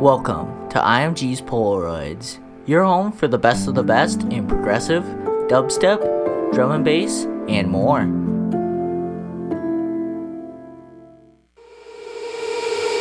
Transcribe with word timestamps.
Welcome 0.00 0.70
to 0.70 0.78
IMG's 0.78 1.42
Polaroids, 1.42 2.38
your 2.64 2.84
home 2.84 3.12
for 3.12 3.28
the 3.28 3.36
best 3.36 3.68
of 3.68 3.74
the 3.74 3.82
best 3.82 4.22
in 4.32 4.46
progressive, 4.46 5.04
dubstep, 5.50 6.00
drum 6.54 6.70
and 6.70 6.82
bass, 6.82 7.26
and 7.48 7.68
more. 7.68 8.06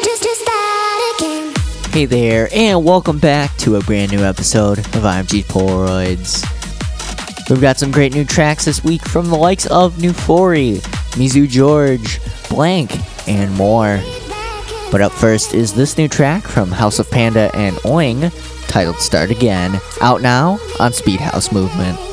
Just, 0.04 0.23
just 0.23 0.43
that 0.43 1.16
again. 1.17 1.54
Hey 1.93 2.04
there, 2.04 2.49
and 2.54 2.84
welcome 2.84 3.18
back 3.18 3.55
to 3.59 3.77
a 3.77 3.79
brand 3.79 4.11
new 4.11 4.25
episode 4.25 4.79
of 4.79 5.04
IMG 5.04 5.45
Polaroids. 5.45 6.45
We've 7.50 7.61
got 7.61 7.77
some 7.77 7.91
great 7.91 8.13
new 8.13 8.25
tracks 8.25 8.66
this 8.66 8.84
week 8.84 9.07
from 9.07 9.29
the 9.29 9.38
likes 9.38 9.66
of 9.68 10.02
nuphory, 10.02 10.79
Mizu 11.11 11.47
George, 11.47 12.20
Blanke, 12.50 13.00
and 13.25 13.55
more. 13.55 14.02
But 14.91 15.02
up 15.02 15.11
first 15.11 15.53
is 15.53 15.73
this 15.73 15.98
new 15.98 16.07
track 16.07 16.43
from 16.43 16.71
Haus 16.71 16.99
of 16.99 17.11
Panda 17.11 17.52
and 17.53 17.75
Oing, 17.77 18.31
titled 18.67 18.97
Start 18.97 19.30
Again, 19.30 19.80
out 20.02 20.21
now 20.21 20.53
on 20.80 20.91
Speedhouse 20.91 21.53
Movement. 21.53 22.09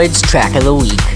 Polaroids 0.00 0.22
track 0.22 0.56
of 0.56 0.64
the 0.64 0.74
week. 0.74 1.09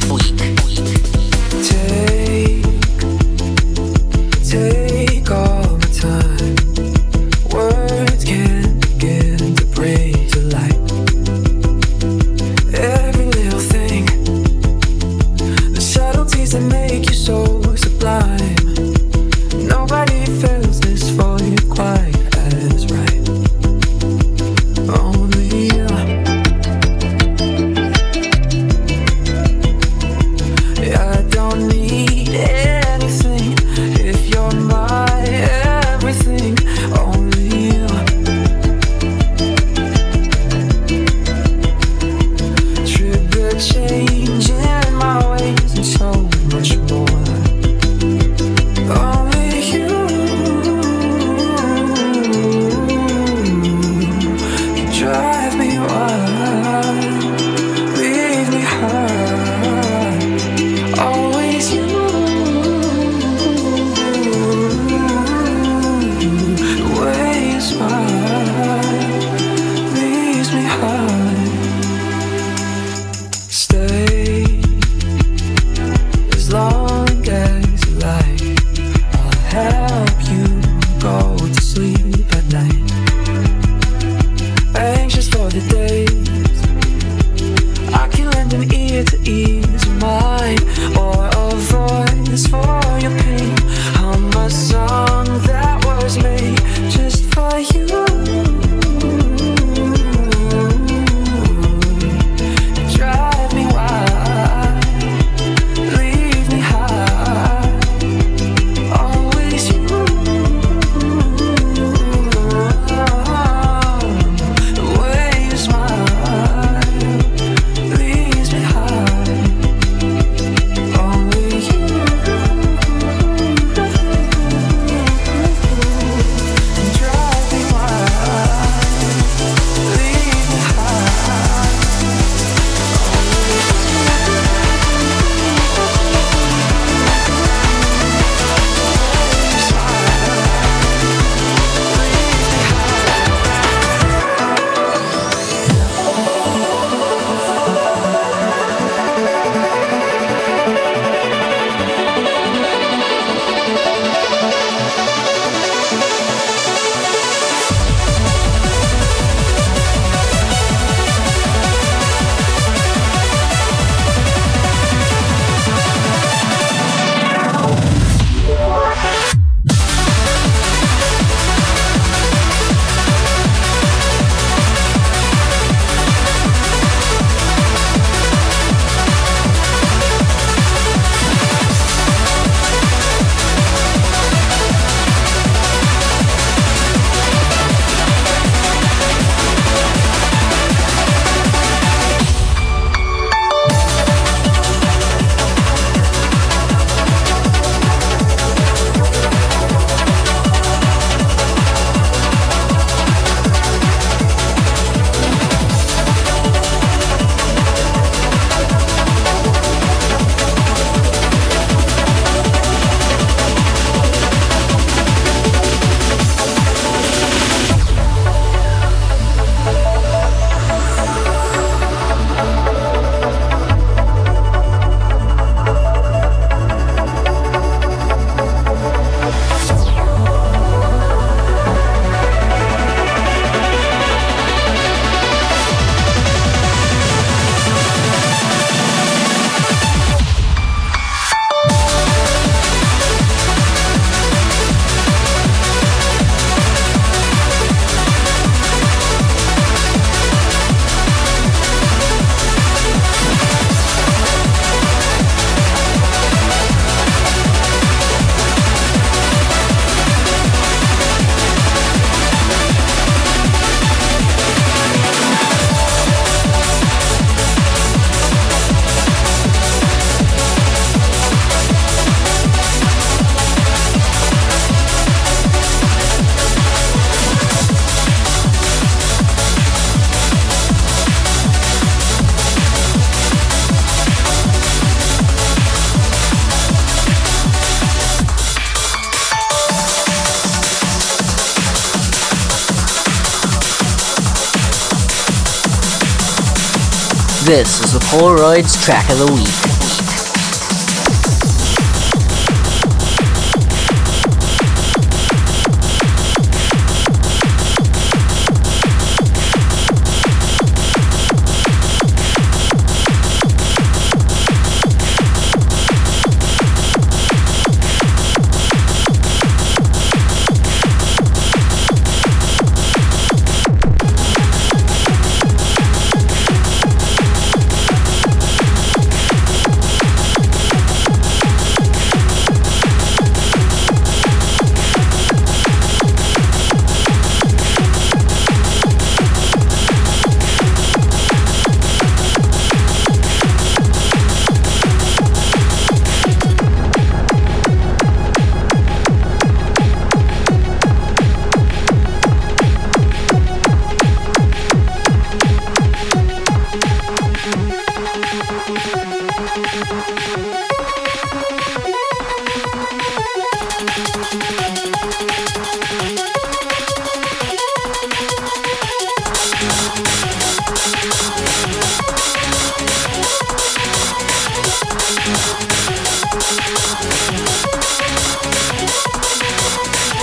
This 297.54 297.78
is 297.84 297.92
the 297.92 298.00
Polaroids 298.00 298.82
track 298.82 299.08
of 299.10 299.18
the 299.18 299.32
week. 299.32 299.73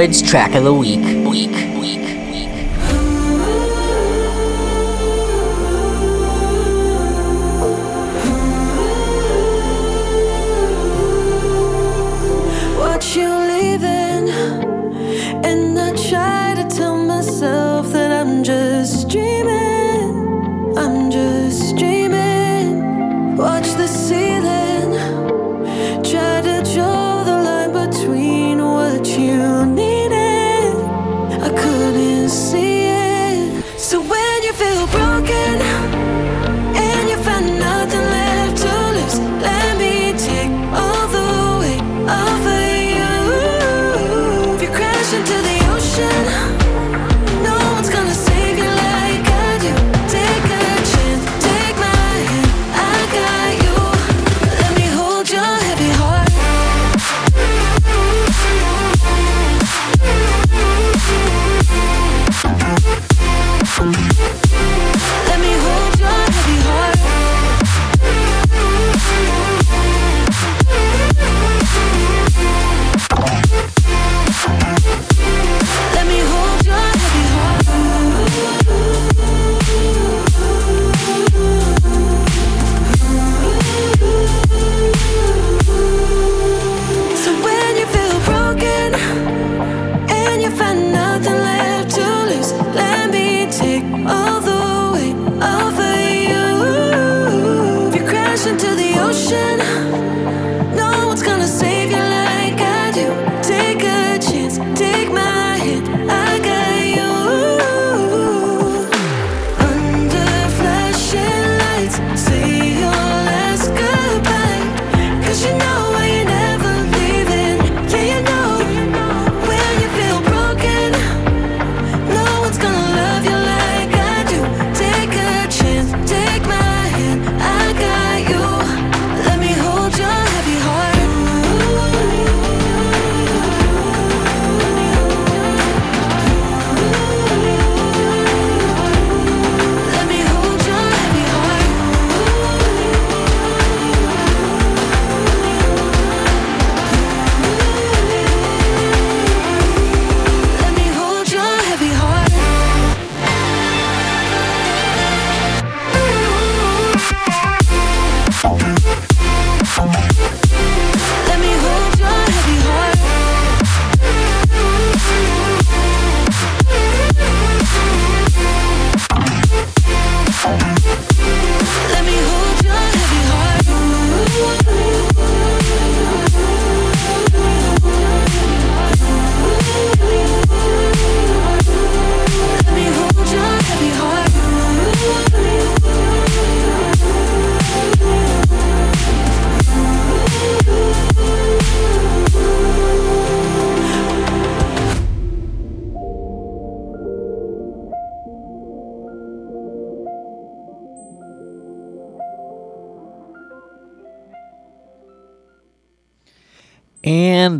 Polaroids 0.00 0.26
track 0.26 0.54
of 0.54 0.64
the 0.64 0.72
week, 0.72 1.09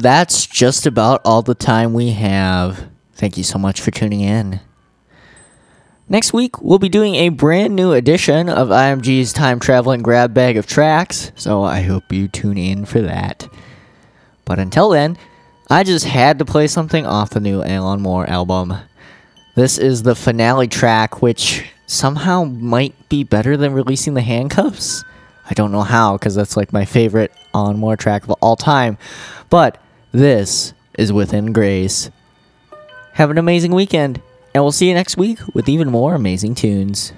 that's 0.00 0.46
just 0.46 0.86
about 0.86 1.20
all 1.24 1.42
the 1.42 1.54
time 1.54 1.92
we 1.92 2.10
have. 2.10 2.88
Thank 3.14 3.36
you 3.36 3.44
so 3.44 3.58
much 3.58 3.80
for 3.80 3.90
tuning 3.90 4.20
in. 4.20 4.60
Next 6.08 6.32
week, 6.32 6.60
we'll 6.60 6.80
be 6.80 6.88
doing 6.88 7.14
a 7.14 7.28
brand 7.28 7.76
new 7.76 7.92
edition 7.92 8.48
of 8.48 8.68
IMG's 8.68 9.32
time 9.32 9.60
traveling 9.60 10.02
grab 10.02 10.34
bag 10.34 10.56
of 10.56 10.66
tracks, 10.66 11.30
so 11.36 11.62
I 11.62 11.82
hope 11.82 12.12
you 12.12 12.26
tune 12.26 12.58
in 12.58 12.84
for 12.84 13.00
that. 13.02 13.48
But 14.44 14.58
until 14.58 14.88
then, 14.88 15.16
I 15.70 15.84
just 15.84 16.06
had 16.06 16.40
to 16.40 16.44
play 16.44 16.66
something 16.66 17.06
off 17.06 17.30
the 17.30 17.38
new 17.38 17.62
Alon 17.62 18.00
Mor 18.00 18.28
album. 18.28 18.74
This 19.54 19.78
is 19.78 20.02
the 20.02 20.16
finale 20.16 20.66
track, 20.66 21.22
which 21.22 21.64
somehow 21.86 22.42
might 22.42 23.08
be 23.08 23.22
better 23.22 23.56
than 23.56 23.72
releasing 23.72 24.14
the 24.14 24.22
handcuffs. 24.22 25.04
I 25.48 25.54
don't 25.54 25.70
know 25.70 25.82
how, 25.82 26.16
because 26.16 26.34
that's 26.34 26.56
like 26.56 26.72
my 26.72 26.84
favorite 26.84 27.32
Alon 27.54 27.78
Mor 27.78 27.96
track 27.96 28.24
of 28.24 28.32
all 28.40 28.56
time. 28.56 28.98
But 29.48 29.80
this 30.12 30.74
is 30.98 31.12
Within 31.12 31.52
Grace. 31.52 32.10
Have 33.12 33.30
an 33.30 33.38
amazing 33.38 33.72
weekend, 33.72 34.20
and 34.54 34.64
we'll 34.64 34.72
see 34.72 34.88
you 34.88 34.94
next 34.94 35.16
week 35.16 35.38
with 35.54 35.68
even 35.68 35.90
more 35.90 36.14
amazing 36.14 36.54
tunes. 36.54 37.12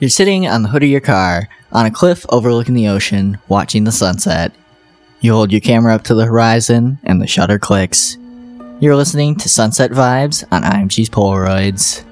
You're 0.00 0.10
sitting 0.10 0.46
on 0.46 0.62
the 0.62 0.68
hood 0.68 0.82
of 0.82 0.88
your 0.88 1.00
car, 1.00 1.48
on 1.72 1.86
a 1.86 1.90
cliff 1.90 2.24
overlooking 2.28 2.74
the 2.74 2.88
ocean, 2.88 3.38
watching 3.48 3.84
the 3.84 3.92
sunset. 3.92 4.52
You 5.20 5.32
hold 5.32 5.52
your 5.52 5.60
camera 5.60 5.94
up 5.94 6.04
to 6.04 6.14
the 6.14 6.26
horizon, 6.26 6.98
and 7.04 7.20
the 7.20 7.26
shutter 7.26 7.58
clicks. 7.58 8.16
You're 8.80 8.96
listening 8.96 9.36
to 9.36 9.48
Sunset 9.48 9.90
Vibes 9.90 10.44
on 10.52 10.62
IMG's 10.62 11.10
Polaroids. 11.10 12.04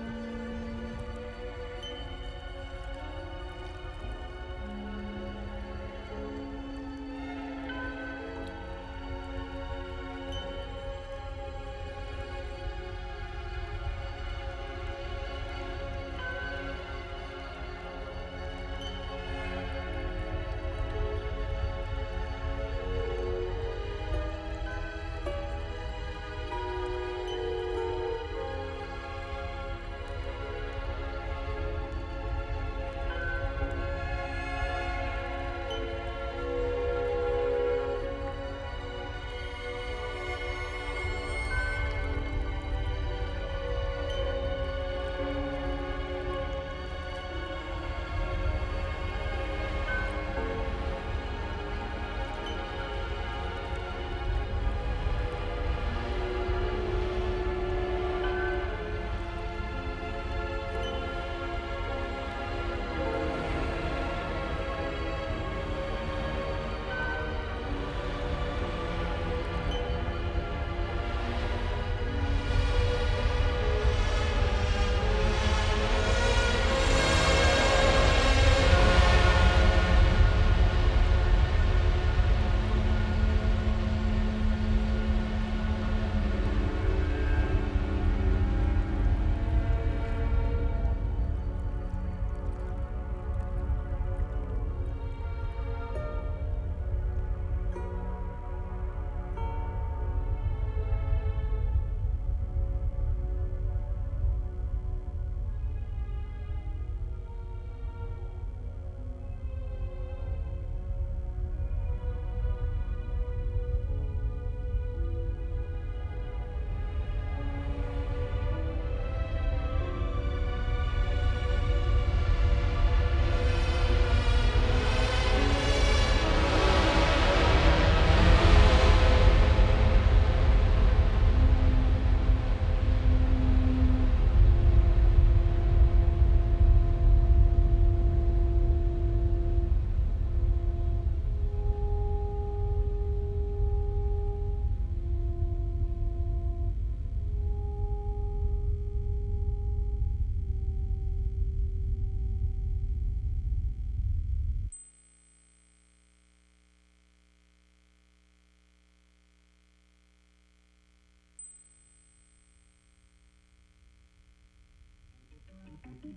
thank 166.02 166.14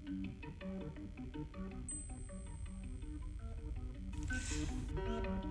you 5.43 5.48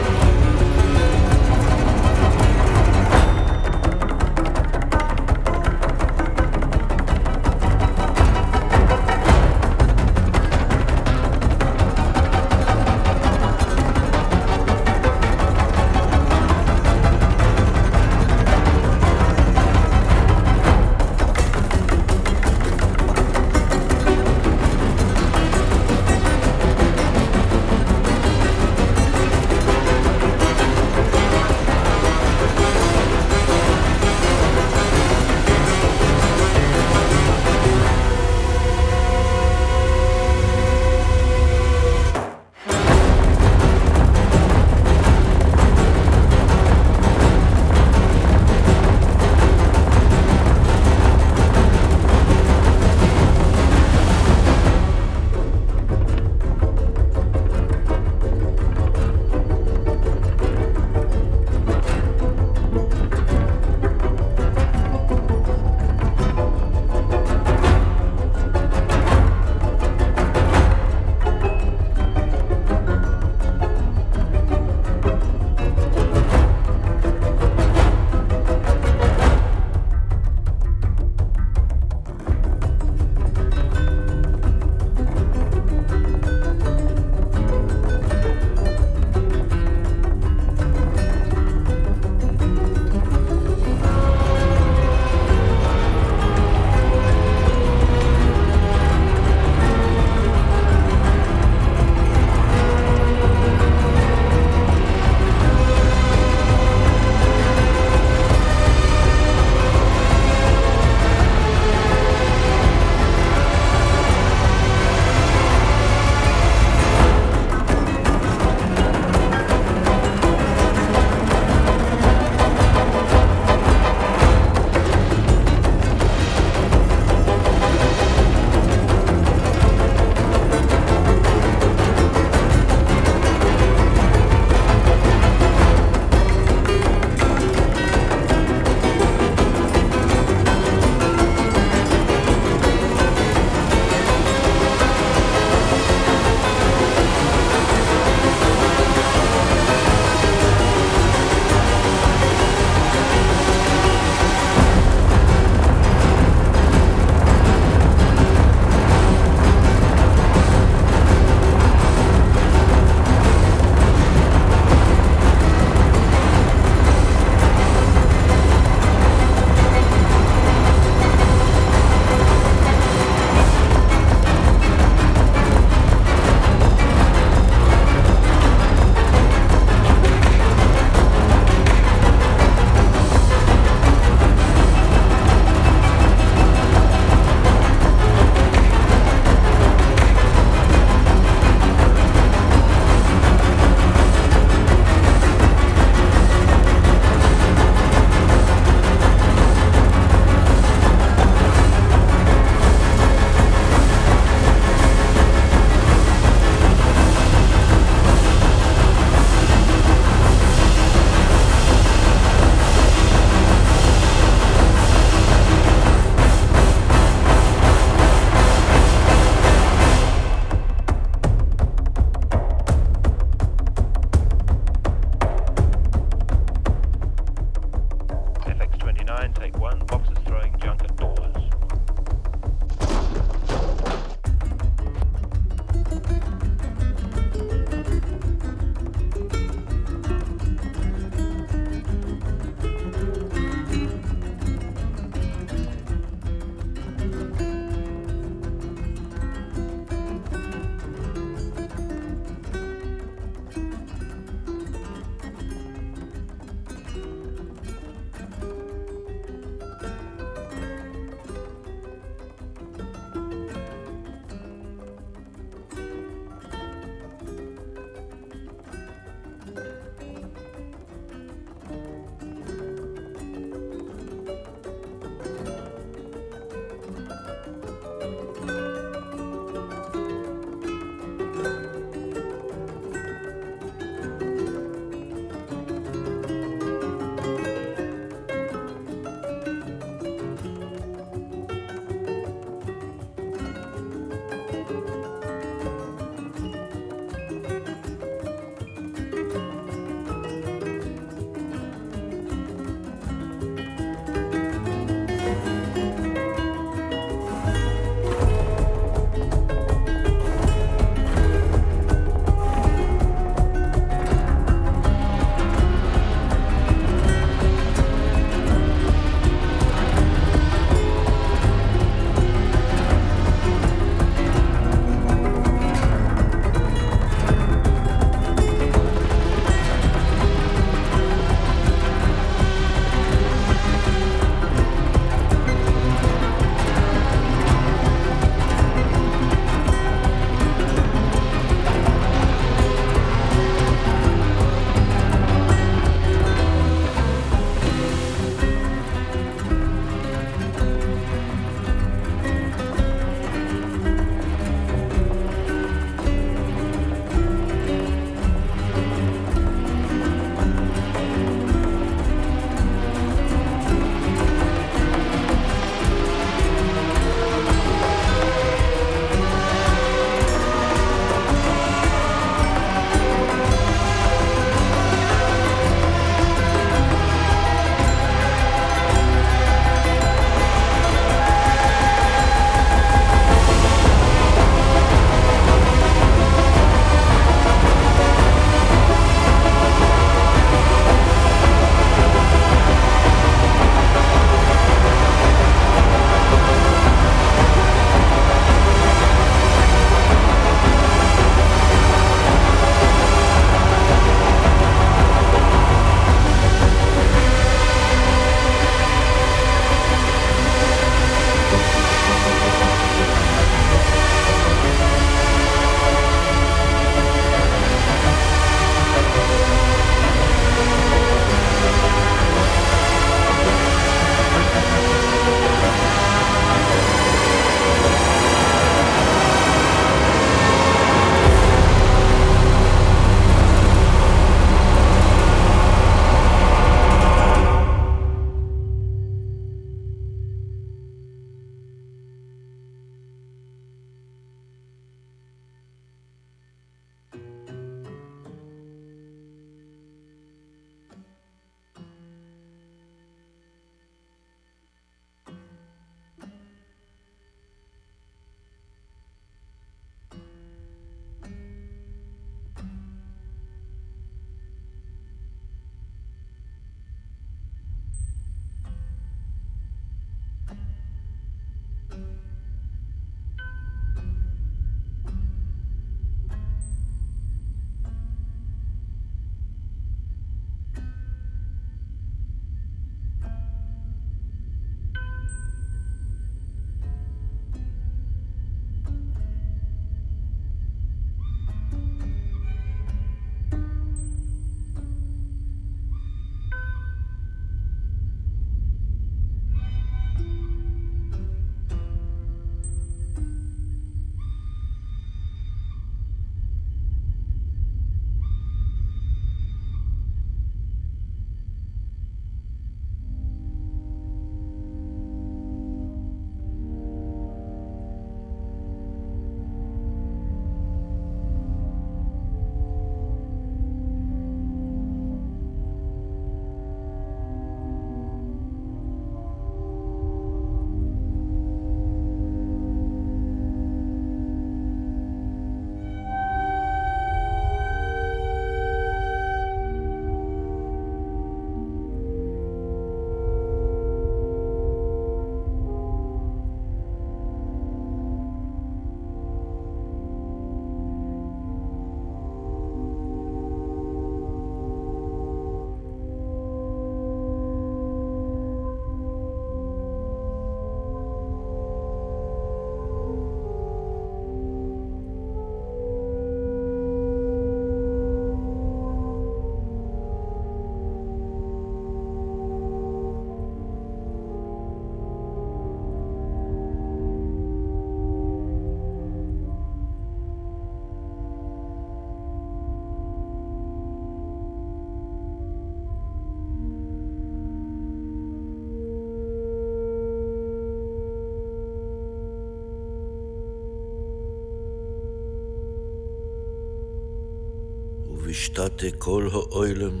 ישתתה 598.52 598.96
כל 598.98 599.28
האוילם, 599.32 600.00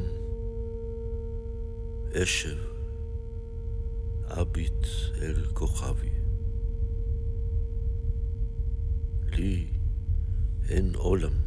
אשב, 2.22 2.56
אביט 4.24 4.86
אל 5.22 5.44
כוכבי. 5.54 6.10
לי 9.32 9.66
אין 10.68 10.94
עולם, 10.94 11.41